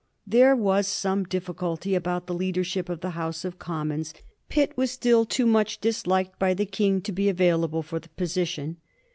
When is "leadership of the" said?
2.33-3.11